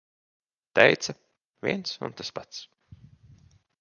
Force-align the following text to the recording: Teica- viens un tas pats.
Teica- 0.79 1.15
viens 1.67 1.93
un 2.09 2.17
tas 2.23 2.33
pats. 2.39 2.63